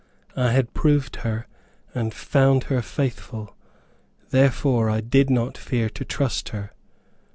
[0.35, 1.45] I had proved her,
[1.93, 3.55] and found her faithful,
[4.31, 6.71] therefore I did not fear to trust her.